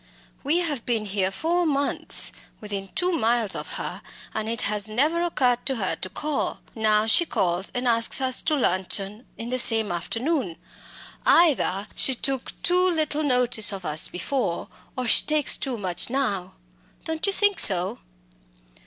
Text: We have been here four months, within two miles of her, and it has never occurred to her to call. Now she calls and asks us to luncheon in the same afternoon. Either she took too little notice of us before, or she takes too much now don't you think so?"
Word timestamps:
We 0.43 0.57
have 0.61 0.83
been 0.83 1.05
here 1.05 1.29
four 1.29 1.63
months, 1.63 2.31
within 2.59 2.87
two 2.95 3.11
miles 3.11 3.55
of 3.55 3.73
her, 3.73 4.01
and 4.33 4.49
it 4.49 4.63
has 4.63 4.89
never 4.89 5.21
occurred 5.21 5.63
to 5.67 5.75
her 5.75 5.95
to 5.97 6.09
call. 6.09 6.59
Now 6.73 7.05
she 7.05 7.23
calls 7.23 7.69
and 7.75 7.87
asks 7.87 8.19
us 8.19 8.41
to 8.41 8.55
luncheon 8.55 9.27
in 9.37 9.49
the 9.49 9.59
same 9.59 9.91
afternoon. 9.91 10.55
Either 11.23 11.85
she 11.93 12.15
took 12.15 12.59
too 12.63 12.83
little 12.83 13.21
notice 13.21 13.71
of 13.71 13.85
us 13.85 14.07
before, 14.07 14.69
or 14.97 15.05
she 15.05 15.23
takes 15.23 15.55
too 15.55 15.77
much 15.77 16.09
now 16.09 16.53
don't 17.05 17.27
you 17.27 17.31
think 17.31 17.59
so?" 17.59 17.99